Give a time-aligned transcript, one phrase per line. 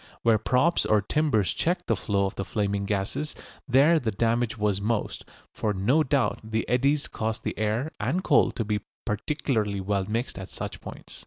[0.23, 3.35] Where props or timbers checked the flow of the flaming gases
[3.67, 8.49] there the damage was most, for no doubt the eddies caused the air and coal
[8.53, 11.19] to be particularly well mixed at such points.